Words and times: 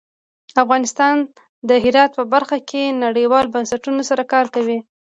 افغانستان 0.63 1.15
د 1.69 1.71
هرات 1.83 2.11
په 2.19 2.23
برخه 2.33 2.57
کې 2.69 2.83
نړیوالو 3.03 3.53
بنسټونو 3.55 4.01
سره 4.09 4.23
کار 4.33 4.45
کوي. 4.55 4.79